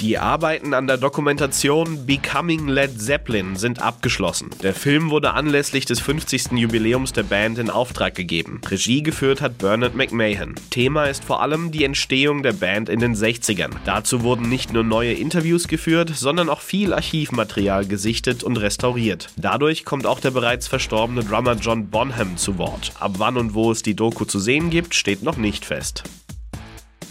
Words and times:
Die 0.00 0.16
Arbeiten 0.16 0.72
an 0.72 0.86
der 0.86 0.96
Dokumentation 0.96 2.06
Becoming 2.06 2.68
Led 2.68 2.98
Zeppelin 2.98 3.56
sind 3.56 3.82
abgeschlossen. 3.82 4.48
Der 4.62 4.72
Film 4.72 5.10
wurde 5.10 5.34
anlässlich 5.34 5.84
des 5.84 6.00
50. 6.00 6.52
Jubiläums 6.52 7.12
der 7.12 7.22
Band 7.22 7.58
in 7.58 7.68
Auftrag 7.68 8.14
gegeben. 8.14 8.62
Regie 8.66 9.02
geführt 9.02 9.42
hat 9.42 9.58
Bernard 9.58 9.94
McMahon. 9.94 10.54
Thema 10.70 11.04
ist 11.04 11.22
vor 11.22 11.42
allem 11.42 11.70
die 11.70 11.84
Entstehung 11.84 12.42
der 12.42 12.54
Band 12.54 12.88
in 12.88 12.98
den 12.98 13.14
60ern. 13.14 13.72
Dazu 13.84 14.22
wurden 14.22 14.48
nicht 14.48 14.72
nur 14.72 14.84
neue 14.84 15.12
Interviews 15.12 15.68
geführt, 15.68 16.12
sondern 16.14 16.48
auch 16.48 16.62
viel 16.62 16.94
Archivmaterial 16.94 17.84
gesichtet 17.84 18.42
und 18.42 18.56
restauriert. 18.56 19.28
Dadurch 19.36 19.84
kommt 19.84 20.06
auch 20.06 20.20
der 20.20 20.30
bereits 20.30 20.66
verstorbene 20.66 21.24
Drummer 21.24 21.56
John 21.56 21.90
Bonham 21.90 22.38
zu 22.38 22.56
Wort. 22.56 22.92
Ab 22.98 23.16
wann 23.18 23.36
und 23.36 23.52
wo 23.52 23.70
es 23.70 23.82
die 23.82 23.96
Doku 23.96 24.24
zu 24.24 24.38
sehen 24.38 24.70
gibt, 24.70 24.94
steht 24.94 25.22
noch 25.22 25.36
nicht 25.36 25.66
fest. 25.66 26.04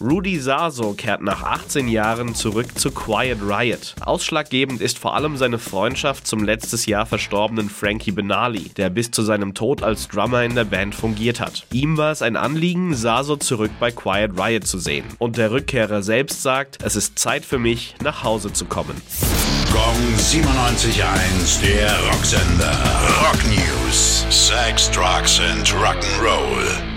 Rudy 0.00 0.38
Saso 0.38 0.92
kehrt 0.94 1.22
nach 1.22 1.42
18 1.42 1.88
Jahren 1.88 2.34
zurück 2.34 2.78
zu 2.78 2.90
Quiet 2.90 3.38
Riot. 3.42 3.94
Ausschlaggebend 4.00 4.80
ist 4.80 4.98
vor 4.98 5.14
allem 5.14 5.36
seine 5.36 5.58
Freundschaft 5.58 6.26
zum 6.26 6.42
letztes 6.44 6.86
Jahr 6.86 7.06
verstorbenen 7.06 7.70
Frankie 7.70 8.12
Benali, 8.12 8.70
der 8.76 8.90
bis 8.90 9.10
zu 9.10 9.22
seinem 9.22 9.54
Tod 9.54 9.82
als 9.82 10.08
Drummer 10.08 10.42
in 10.42 10.54
der 10.54 10.64
Band 10.64 10.94
fungiert 10.94 11.40
hat. 11.40 11.66
Ihm 11.72 11.96
war 11.96 12.12
es 12.12 12.22
ein 12.22 12.36
Anliegen, 12.36 12.94
Saso 12.94 13.36
zurück 13.36 13.70
bei 13.78 13.90
Quiet 13.90 14.38
Riot 14.38 14.66
zu 14.66 14.78
sehen. 14.78 15.04
Und 15.18 15.36
der 15.36 15.50
Rückkehrer 15.50 16.02
selbst 16.02 16.42
sagt, 16.42 16.78
es 16.82 16.96
ist 16.96 17.18
Zeit 17.18 17.44
für 17.44 17.58
mich, 17.58 17.94
nach 18.02 18.24
Hause 18.24 18.52
zu 18.52 18.64
kommen. 18.64 19.00
Gong 19.72 20.14
97.1, 20.18 21.60
der 21.62 21.90
Rocksender. 22.10 22.78
Rock 23.22 23.44
News. 23.46 24.26
Sex, 24.30 24.90
Drugs 24.90 25.40
and 25.40 25.66
Rock'n'Roll. 25.68 26.93